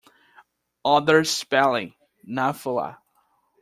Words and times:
"Other 0.83 1.23
spelling": 1.23 1.93
Naphula. 2.27 2.97